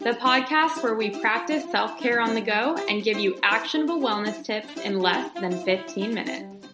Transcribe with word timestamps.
the 0.00 0.12
podcast 0.12 0.82
where 0.82 0.94
we 0.94 1.10
practice 1.20 1.62
self 1.70 2.00
care 2.00 2.22
on 2.22 2.34
the 2.34 2.40
go 2.40 2.74
and 2.88 3.04
give 3.04 3.18
you 3.18 3.38
actionable 3.42 4.00
wellness 4.00 4.42
tips 4.42 4.78
in 4.78 4.98
less 4.98 5.30
than 5.34 5.62
15 5.62 6.14
minutes. 6.14 6.66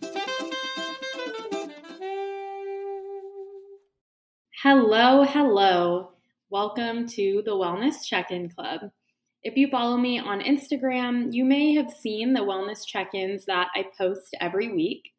Hello, 4.62 5.25
hello. 5.25 6.12
Welcome 6.51 7.09
to 7.09 7.43
the 7.45 7.51
Wellness 7.51 8.07
Check 8.07 8.30
In 8.30 8.49
Club. 8.49 8.93
If 9.43 9.57
you 9.57 9.69
follow 9.71 9.97
me 9.97 10.21
on 10.21 10.41
Instagram, 10.41 11.33
you 11.33 11.45
may 11.45 11.74
have 11.74 11.91
seen 11.91 12.33
the 12.33 12.41
wellness 12.41 12.87
check 12.87 13.13
ins 13.13 13.45
that 13.47 13.71
I 13.74 13.87
post 13.99 14.37
every 14.41 14.73
week. 14.73 15.11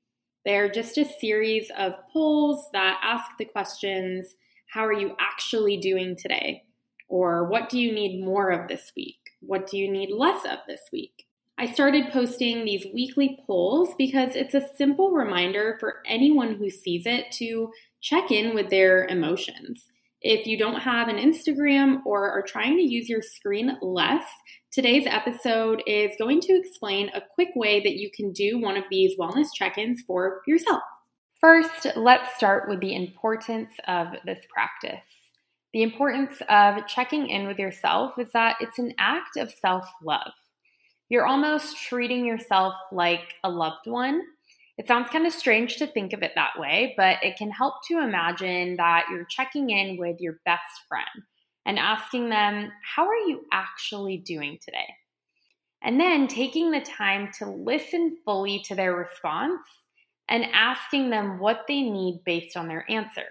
They're 0.45 0.71
just 0.71 0.97
a 0.97 1.03
series 1.03 1.69
of 1.77 1.91
polls 2.13 2.69
that 2.71 3.01
ask 3.03 3.31
the 3.37 3.43
questions 3.43 4.35
How 4.71 4.85
are 4.85 4.93
you 4.93 5.13
actually 5.19 5.75
doing 5.75 6.15
today? 6.15 6.63
Or 7.07 7.47
what 7.49 7.69
do 7.69 7.79
you 7.79 7.93
need 7.93 8.23
more 8.23 8.49
of 8.49 8.67
this 8.67 8.91
week? 8.95 9.19
What 9.39 9.69
do 9.69 9.77
you 9.77 9.89
need 9.91 10.11
less 10.11 10.45
of 10.45 10.59
this 10.67 10.81
week? 10.91 11.25
I 11.57 11.71
started 11.71 12.11
posting 12.11 12.65
these 12.65 12.85
weekly 12.93 13.39
polls 13.47 13.95
because 13.97 14.35
it's 14.35 14.53
a 14.53 14.67
simple 14.75 15.11
reminder 15.11 15.77
for 15.79 16.03
anyone 16.05 16.55
who 16.55 16.69
sees 16.69 17.07
it 17.07 17.31
to 17.33 17.71
check 17.99 18.29
in 18.29 18.53
with 18.53 18.69
their 18.69 19.05
emotions. 19.05 19.85
If 20.21 20.45
you 20.45 20.57
don't 20.57 20.81
have 20.81 21.07
an 21.07 21.17
Instagram 21.17 22.05
or 22.05 22.29
are 22.29 22.43
trying 22.43 22.77
to 22.77 22.83
use 22.83 23.09
your 23.09 23.21
screen 23.21 23.77
less, 23.81 24.25
today's 24.71 25.07
episode 25.07 25.81
is 25.87 26.11
going 26.19 26.41
to 26.41 26.53
explain 26.53 27.09
a 27.09 27.21
quick 27.33 27.49
way 27.55 27.79
that 27.79 27.95
you 27.95 28.11
can 28.11 28.33
do 28.33 28.59
one 28.59 28.77
of 28.77 28.83
these 28.91 29.17
wellness 29.17 29.47
check 29.53 29.77
ins 29.77 30.01
for 30.01 30.41
yourself. 30.45 30.81
First, 31.39 31.87
let's 31.95 32.35
start 32.35 32.67
with 32.67 32.81
the 32.81 32.95
importance 32.95 33.69
of 33.87 34.07
this 34.25 34.39
practice. 34.51 35.26
The 35.77 35.83
importance 35.83 36.41
of 36.49 36.87
checking 36.87 37.29
in 37.29 37.45
with 37.45 37.59
yourself 37.59 38.17
is 38.17 38.31
that 38.31 38.57
it's 38.59 38.79
an 38.79 38.95
act 38.97 39.37
of 39.37 39.51
self 39.51 39.87
love. 40.01 40.31
You're 41.07 41.27
almost 41.27 41.77
treating 41.77 42.25
yourself 42.25 42.73
like 42.91 43.35
a 43.43 43.49
loved 43.49 43.85
one 43.85 44.23
it 44.77 44.87
sounds 44.87 45.09
kind 45.09 45.25
of 45.25 45.33
strange 45.33 45.77
to 45.77 45.87
think 45.87 46.13
of 46.13 46.21
it 46.21 46.33
that 46.35 46.57
way, 46.57 46.93
but 46.97 47.17
it 47.23 47.35
can 47.35 47.49
help 47.49 47.75
to 47.87 47.99
imagine 47.99 48.75
that 48.77 49.05
you're 49.09 49.25
checking 49.25 49.71
in 49.71 49.97
with 49.97 50.19
your 50.19 50.39
best 50.45 50.83
friend 50.87 51.05
and 51.65 51.79
asking 51.79 52.29
them, 52.29 52.71
How 52.95 53.07
are 53.07 53.27
you 53.27 53.45
actually 53.51 54.17
doing 54.17 54.59
today? 54.63 54.87
And 55.81 55.99
then 55.99 56.27
taking 56.27 56.69
the 56.69 56.81
time 56.81 57.31
to 57.39 57.49
listen 57.49 58.17
fully 58.23 58.59
to 58.65 58.75
their 58.75 58.95
response 58.95 59.61
and 60.29 60.45
asking 60.53 61.09
them 61.09 61.39
what 61.39 61.65
they 61.67 61.81
need 61.81 62.21
based 62.23 62.55
on 62.55 62.67
their 62.67 62.85
answer. 62.89 63.27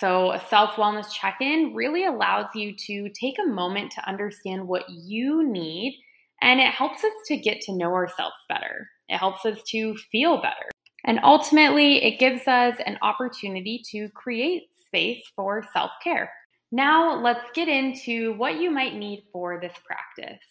So, 0.00 0.32
a 0.32 0.40
self 0.48 0.70
wellness 0.72 1.12
check 1.12 1.36
in 1.40 1.74
really 1.74 2.06
allows 2.06 2.46
you 2.54 2.74
to 2.74 3.10
take 3.10 3.36
a 3.38 3.46
moment 3.46 3.92
to 3.92 4.08
understand 4.08 4.66
what 4.66 4.88
you 4.88 5.46
need, 5.46 6.00
and 6.40 6.58
it 6.58 6.72
helps 6.72 7.04
us 7.04 7.12
to 7.26 7.36
get 7.36 7.60
to 7.62 7.76
know 7.76 7.92
ourselves 7.92 8.36
better. 8.48 8.88
It 9.10 9.18
helps 9.18 9.44
us 9.44 9.62
to 9.68 9.94
feel 10.10 10.40
better. 10.40 10.70
And 11.04 11.20
ultimately, 11.22 12.02
it 12.02 12.18
gives 12.18 12.48
us 12.48 12.76
an 12.86 12.98
opportunity 13.02 13.82
to 13.90 14.08
create 14.10 14.68
space 14.86 15.22
for 15.36 15.64
self 15.72 15.90
care. 16.02 16.32
Now, 16.72 17.20
let's 17.20 17.44
get 17.54 17.68
into 17.68 18.34
what 18.34 18.60
you 18.60 18.70
might 18.70 18.94
need 18.94 19.24
for 19.32 19.60
this 19.60 19.74
practice. 19.84 20.42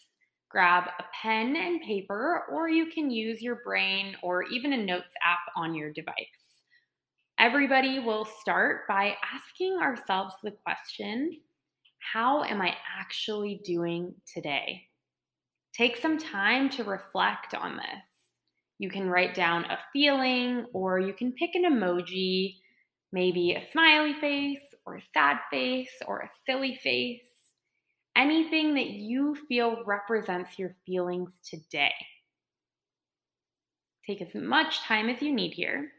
Grab 0.50 0.84
a 1.00 1.04
pen 1.22 1.56
and 1.56 1.82
paper, 1.82 2.44
or 2.52 2.70
you 2.70 2.88
can 2.88 3.10
use 3.10 3.42
your 3.42 3.62
brain 3.64 4.16
or 4.22 4.44
even 4.44 4.74
a 4.74 4.78
notes 4.78 5.14
app 5.24 5.40
on 5.56 5.74
your 5.74 5.92
device. 5.92 6.39
Everybody 7.40 8.00
will 8.00 8.26
start 8.26 8.86
by 8.86 9.16
asking 9.34 9.78
ourselves 9.82 10.36
the 10.44 10.52
question 10.52 11.40
How 12.14 12.44
am 12.44 12.62
I 12.62 12.76
actually 13.00 13.62
doing 13.64 14.14
today? 14.32 14.82
Take 15.74 15.96
some 15.96 16.18
time 16.18 16.70
to 16.72 16.84
reflect 16.84 17.56
on 17.56 17.78
this. 17.78 18.36
You 18.78 18.90
can 18.90 19.10
write 19.10 19.36
down 19.36 19.64
a 19.66 19.80
feeling 19.94 20.66
or 20.74 21.00
you 21.00 21.14
can 21.14 21.32
pick 21.32 21.52
an 21.56 21.64
emoji, 21.64 22.56
maybe 23.14 23.54
a 23.54 23.72
smiley 23.72 24.16
face 24.20 24.60
or 24.86 24.98
a 24.98 25.04
sad 25.14 25.38
face 25.50 25.96
or 26.08 26.20
a 26.20 26.32
silly 26.46 26.78
face. 26.84 27.22
Anything 28.18 28.74
that 28.74 28.90
you 28.90 29.38
feel 29.48 29.82
represents 29.86 30.60
your 30.60 30.76
feelings 30.86 31.32
today. 31.50 31.94
Take 34.06 34.22
as 34.22 34.36
much 34.36 34.82
time 34.82 35.08
as 35.08 35.22
you 35.22 35.34
need 35.34 35.54
here. 35.54 35.94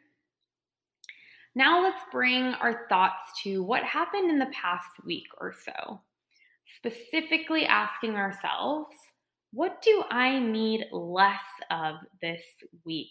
Now 1.54 1.82
let's 1.82 2.02
bring 2.12 2.54
our 2.54 2.86
thoughts 2.88 3.20
to 3.42 3.62
what 3.62 3.82
happened 3.82 4.30
in 4.30 4.38
the 4.38 4.52
past 4.52 5.04
week 5.04 5.26
or 5.40 5.52
so. 5.52 6.00
Specifically 6.76 7.66
asking 7.66 8.14
ourselves, 8.14 8.94
what 9.52 9.82
do 9.82 10.04
I 10.10 10.38
need 10.38 10.86
less 10.92 11.40
of 11.70 11.96
this 12.22 12.42
week? 12.84 13.08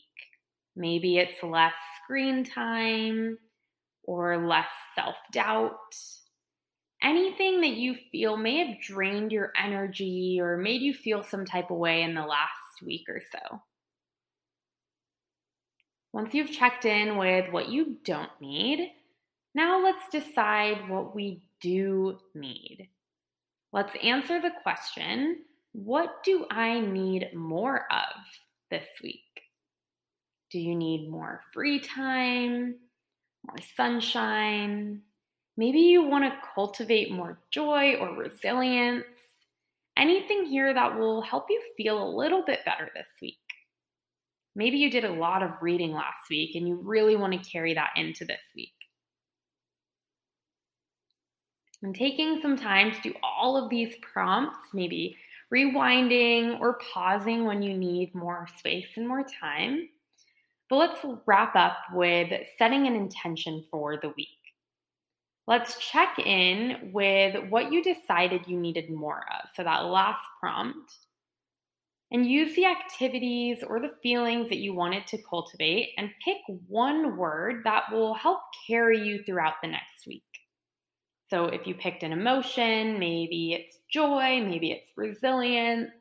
Maybe 0.75 1.17
it's 1.17 1.43
less 1.43 1.73
screen 2.03 2.45
time 2.45 3.37
or 4.03 4.47
less 4.47 4.69
self 4.95 5.15
doubt. 5.33 5.75
Anything 7.03 7.59
that 7.61 7.73
you 7.73 7.95
feel 8.11 8.37
may 8.37 8.65
have 8.65 8.81
drained 8.81 9.33
your 9.33 9.51
energy 9.61 10.37
or 10.39 10.57
made 10.57 10.81
you 10.81 10.93
feel 10.93 11.23
some 11.23 11.45
type 11.45 11.71
of 11.71 11.77
way 11.77 12.03
in 12.03 12.13
the 12.13 12.21
last 12.25 12.81
week 12.85 13.03
or 13.09 13.21
so. 13.31 13.61
Once 16.13 16.33
you've 16.33 16.51
checked 16.51 16.85
in 16.85 17.17
with 17.17 17.51
what 17.51 17.69
you 17.69 17.97
don't 18.03 18.31
need, 18.41 18.91
now 19.53 19.83
let's 19.83 20.09
decide 20.11 20.89
what 20.89 21.15
we 21.15 21.43
do 21.61 22.17
need. 22.33 22.89
Let's 23.71 23.95
answer 24.03 24.41
the 24.41 24.51
question 24.63 25.43
what 25.73 26.23
do 26.23 26.45
I 26.49 26.79
need 26.79 27.29
more 27.35 27.85
of 27.91 28.25
this 28.71 28.87
week? 29.03 29.21
Do 30.49 30.59
you 30.59 30.73
need 30.73 31.11
more 31.11 31.41
free 31.53 31.79
time, 31.79 32.75
more 33.45 33.57
sunshine? 33.77 35.01
Maybe 35.57 35.79
you 35.79 36.01
want 36.01 36.23
to 36.23 36.39
cultivate 36.55 37.11
more 37.11 37.39
joy 37.51 37.95
or 37.95 38.15
resilience. 38.15 39.05
Anything 39.95 40.45
here 40.45 40.73
that 40.73 40.97
will 40.97 41.21
help 41.21 41.45
you 41.49 41.61
feel 41.77 42.01
a 42.01 42.15
little 42.15 42.43
bit 42.43 42.65
better 42.65 42.89
this 42.95 43.07
week. 43.21 43.37
Maybe 44.55 44.77
you 44.77 44.89
did 44.89 45.05
a 45.05 45.13
lot 45.13 45.43
of 45.43 45.61
reading 45.61 45.93
last 45.93 46.29
week 46.29 46.55
and 46.55 46.67
you 46.67 46.75
really 46.75 47.15
want 47.15 47.33
to 47.33 47.49
carry 47.49 47.73
that 47.73 47.91
into 47.95 48.25
this 48.25 48.41
week. 48.55 48.73
And 51.81 51.95
taking 51.95 52.41
some 52.41 52.57
time 52.57 52.91
to 52.91 53.01
do 53.01 53.13
all 53.23 53.55
of 53.55 53.69
these 53.69 53.95
prompts, 54.01 54.73
maybe 54.73 55.15
rewinding 55.53 56.59
or 56.59 56.79
pausing 56.93 57.45
when 57.45 57.61
you 57.61 57.77
need 57.77 58.13
more 58.13 58.47
space 58.57 58.87
and 58.97 59.07
more 59.07 59.25
time. 59.39 59.87
But 60.69 60.75
let's 60.75 61.05
wrap 61.25 61.55
up 61.55 61.77
with 61.93 62.31
setting 62.57 62.85
an 62.85 62.95
intention 62.95 63.63
for 63.71 63.97
the 63.97 64.09
week. 64.09 64.27
Let's 65.47 65.77
check 65.79 66.19
in 66.19 66.91
with 66.93 67.49
what 67.49 67.71
you 67.71 67.81
decided 67.81 68.45
you 68.45 68.59
needed 68.59 68.91
more 68.91 69.25
of. 69.31 69.49
So, 69.55 69.63
that 69.63 69.85
last 69.85 70.21
prompt. 70.39 70.93
And 72.11 72.25
use 72.25 72.55
the 72.55 72.65
activities 72.65 73.63
or 73.67 73.79
the 73.79 73.93
feelings 74.01 74.49
that 74.49 74.57
you 74.57 74.73
wanted 74.73 75.05
to 75.07 75.21
cultivate 75.29 75.89
and 75.97 76.09
pick 76.25 76.37
one 76.67 77.17
word 77.17 77.61
that 77.65 77.83
will 77.91 78.15
help 78.15 78.39
carry 78.65 78.99
you 78.99 79.23
throughout 79.23 79.55
the 79.61 79.67
next 79.67 80.07
week. 80.07 80.23
So 81.29 81.45
if 81.45 81.67
you 81.67 81.75
picked 81.75 82.01
an 82.01 82.11
emotion, 82.11 82.97
maybe 82.97 83.53
it's 83.53 83.77
joy, 83.91 84.41
maybe 84.43 84.71
it's 84.71 84.89
resilience, 84.97 85.91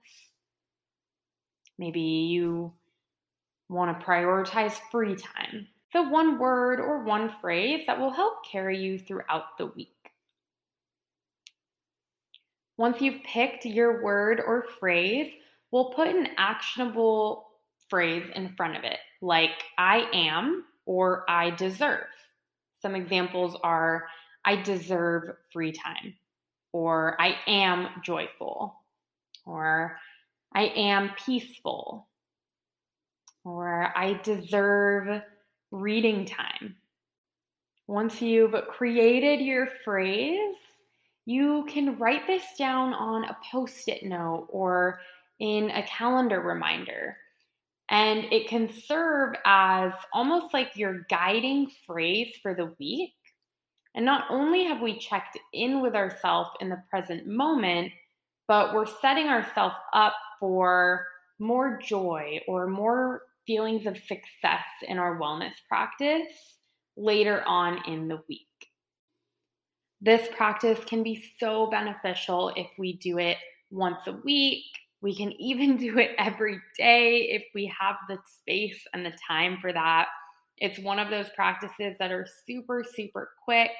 maybe 1.79 2.01
you 2.01 2.73
want 3.69 3.99
to 3.99 4.07
prioritize 4.07 4.79
free 4.91 5.17
time. 5.17 5.67
So, 5.93 6.03
one 6.03 6.39
word 6.39 6.81
or 6.81 7.03
one 7.05 7.31
phrase 7.41 7.85
that 7.87 7.99
will 7.99 8.11
help 8.11 8.45
carry 8.51 8.79
you 8.79 8.99
throughout 8.99 9.57
the 9.59 9.67
week. 9.67 9.95
Once 12.77 13.01
you've 13.01 13.23
picked 13.25 13.65
your 13.65 14.03
word 14.03 14.41
or 14.47 14.67
phrase, 14.79 15.33
we'll 15.71 15.91
put 15.91 16.09
an 16.09 16.29
actionable 16.37 17.49
phrase 17.89 18.25
in 18.35 18.55
front 18.57 18.77
of 18.77 18.85
it, 18.85 18.99
like 19.21 19.65
I 19.77 20.09
am 20.13 20.65
or 20.87 21.25
I 21.29 21.51
deserve. 21.51 22.07
Some 22.81 22.95
examples 22.95 23.57
are 23.63 24.07
I 24.45 24.57
deserve 24.57 25.37
free 25.53 25.73
time, 25.73 26.15
or 26.73 27.21
I 27.21 27.37
am 27.47 27.89
joyful, 28.03 28.81
or 29.45 29.99
I 30.55 30.65
am 30.65 31.11
peaceful, 31.27 32.09
or 33.45 33.93
I 33.97 34.21
deserve 34.23 35.23
reading 35.71 36.25
time. 36.25 36.77
Once 37.87 38.23
you've 38.23 38.55
created 38.69 39.41
your 39.41 39.69
phrase, 39.85 40.57
you 41.27 41.67
can 41.69 41.99
write 41.99 42.27
this 42.27 42.45
down 42.59 42.95
on 42.95 43.25
a 43.25 43.37
post 43.51 43.89
it 43.89 44.03
note 44.03 44.47
or 44.51 45.01
in 45.41 45.71
a 45.71 45.83
calendar 45.85 46.41
reminder. 46.41 47.17
And 47.89 48.25
it 48.33 48.49
can 48.49 48.71
serve 48.71 49.35
as 49.45 49.93
almost 50.13 50.53
like 50.53 50.77
your 50.77 51.07
guiding 51.09 51.71
phrase 51.87 52.35
for 52.43 52.55
the 52.55 52.75
week. 52.79 53.15
And 53.95 54.05
not 54.05 54.27
only 54.31 54.65
have 54.65 54.81
we 54.81 54.99
checked 54.99 55.39
in 55.53 55.81
with 55.81 55.95
ourselves 55.95 56.51
in 56.61 56.69
the 56.69 56.83
present 56.91 57.27
moment, 57.27 57.93
but 58.47 58.75
we're 58.75 58.87
setting 58.87 59.29
ourselves 59.29 59.77
up 59.95 60.15
for 60.39 61.07
more 61.39 61.81
joy 61.83 62.41
or 62.47 62.67
more 62.67 63.23
feelings 63.47 63.87
of 63.87 63.97
success 63.97 64.67
in 64.87 64.99
our 64.99 65.19
wellness 65.19 65.53
practice 65.69 66.59
later 66.97 67.43
on 67.47 67.81
in 67.87 68.09
the 68.09 68.21
week. 68.29 68.47
This 70.01 70.29
practice 70.37 70.79
can 70.85 71.03
be 71.03 71.25
so 71.41 71.69
beneficial 71.71 72.53
if 72.57 72.69
we 72.79 72.99
do 72.99 73.19
it 73.19 73.39
once 73.71 73.99
a 74.07 74.13
week. 74.13 74.65
We 75.01 75.15
can 75.15 75.33
even 75.41 75.77
do 75.79 75.99
it 75.99 76.13
every 76.19 76.61
day 76.77 77.29
if 77.31 77.45
we 77.55 77.73
have 77.79 77.97
the 78.09 78.19
space 78.41 78.81
and 78.93 79.05
the 79.05 79.13
time 79.27 79.59
for 79.61 79.73
that. 79.73 80.07
It's 80.59 80.79
one 80.81 80.99
of 80.99 81.11
those 81.11 81.29
practices 81.37 81.97
that 81.99 82.11
are 82.11 82.27
super, 82.47 82.85
super 82.95 83.31
quick. 83.45 83.71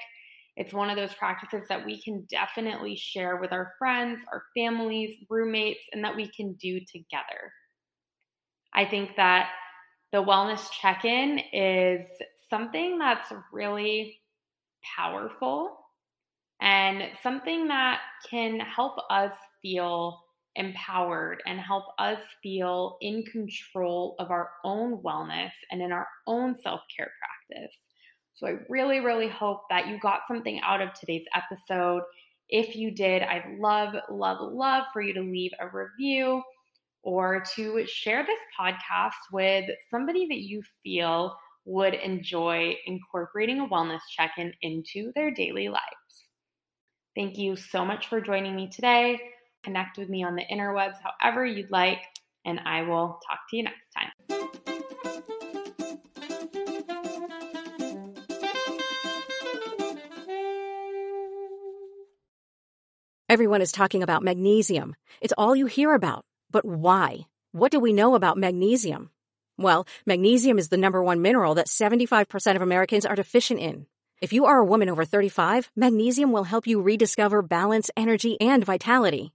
It's 0.57 0.73
one 0.73 0.91
of 0.91 0.97
those 0.97 1.15
practices 1.15 1.65
that 1.69 1.85
we 1.85 2.01
can 2.03 2.27
definitely 2.29 2.97
share 2.97 3.37
with 3.37 3.53
our 3.53 3.75
friends, 3.79 4.21
our 4.33 4.45
families, 4.57 5.17
roommates, 5.29 5.83
and 5.93 6.03
that 6.05 6.15
we 6.15 6.29
can 6.29 6.55
do 6.55 6.81
together. 6.81 7.53
I 8.75 8.85
think 8.85 9.11
that 9.17 9.51
the 10.13 10.23
wellness 10.23 10.69
check 10.71 11.05
in 11.05 11.41
is 11.53 12.07
something 12.51 12.99
that's 12.99 13.33
really 13.53 14.21
powerful 14.97 15.79
and 16.61 17.11
something 17.23 17.69
that 17.69 18.01
can 18.29 18.59
help 18.61 18.97
us 19.11 19.33
feel 19.63 20.25
empowered 20.59 21.43
and 21.47 21.59
help 21.59 21.85
us 21.99 22.19
feel 22.43 22.99
in 23.01 23.23
control 23.25 24.17
of 24.19 24.31
our 24.31 24.51
own 24.65 24.99
wellness 24.99 25.53
and 25.71 25.81
in 25.81 25.93
our 25.93 26.07
own 26.27 26.57
self 26.63 26.81
care 26.95 27.11
practice. 27.19 27.75
So, 28.35 28.47
I 28.47 28.59
really, 28.69 29.01
really 29.01 29.29
hope 29.29 29.63
that 29.71 29.89
you 29.89 29.99
got 30.01 30.21
something 30.29 30.61
out 30.63 30.81
of 30.83 30.93
today's 30.95 31.25
episode. 31.35 32.03
If 32.49 32.77
you 32.77 32.91
did, 32.91 33.23
I'd 33.23 33.59
love, 33.59 33.95
love, 34.11 34.53
love 34.53 34.85
for 34.93 35.03
you 35.03 35.15
to 35.15 35.21
leave 35.21 35.53
a 35.61 35.69
review 35.69 36.43
or 37.03 37.43
to 37.57 37.87
share 37.87 38.25
this 38.25 38.39
podcast 38.59 39.13
with 39.33 39.65
somebody 39.91 40.27
that 40.29 40.41
you 40.41 40.63
feel 40.83 41.37
would 41.65 41.95
enjoy 41.95 42.75
incorporating 42.87 43.61
a 43.61 43.67
wellness 43.69 44.01
check 44.17 44.33
in 44.39 44.53
into 44.63 45.13
their 45.15 45.31
daily 45.31 45.69
lives. 45.69 45.83
Thank 47.15 47.37
you 47.37 47.57
so 47.57 47.85
much 47.85 48.09
for 48.09 48.21
joining 48.21 48.57
me 48.57 48.69
today. 48.69 49.21
Connect 49.69 49.99
with 49.99 50.09
me 50.09 50.25
on 50.25 50.35
the 50.35 50.45
interwebs 50.51 50.97
however 51.03 51.45
you'd 51.45 51.71
like, 51.71 51.99
and 52.43 52.59
I 52.59 52.85
will 52.85 53.21
talk 53.29 53.41
to 53.51 53.57
you 53.59 53.65
next 53.65 53.91
time. 53.93 54.09
Everyone 63.29 63.61
is 63.61 63.71
talking 63.71 64.03
about 64.03 64.23
magnesium. 64.23 64.97
It's 65.21 65.35
all 65.37 65.55
you 65.55 65.67
hear 65.67 65.93
about. 65.93 66.25
But 66.51 66.65
why? 66.65 67.27
What 67.53 67.71
do 67.71 67.79
we 67.79 67.93
know 67.93 68.15
about 68.15 68.39
magnesium? 68.39 69.11
Well, 69.59 69.87
magnesium 70.07 70.59
is 70.59 70.71
the 70.71 70.79
number 70.79 71.03
one 71.03 71.21
mineral 71.21 71.57
that 71.57 71.67
75% 71.67 72.57
of 72.57 72.63
Americans 72.63 73.05
are 73.05 73.15
deficient 73.15 73.61
in. 73.61 73.85
If 74.23 74.33
you 74.33 74.47
are 74.47 74.57
a 74.57 74.65
woman 74.65 74.89
over 74.89 75.05
35, 75.05 75.71
magnesium 75.77 76.33
will 76.33 76.45
help 76.45 76.67
you 76.67 76.81
rediscover 76.81 77.43
balance, 77.43 77.91
energy, 77.99 78.41
and 78.41 78.65
vitality. 78.65 79.35